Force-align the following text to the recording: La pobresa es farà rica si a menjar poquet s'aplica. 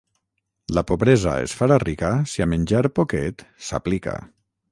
La 0.77 0.83
pobresa 0.91 1.33
es 1.49 1.53
farà 1.59 1.77
rica 1.83 2.09
si 2.33 2.45
a 2.45 2.49
menjar 2.55 2.83
poquet 3.01 3.45
s'aplica. 3.67 4.19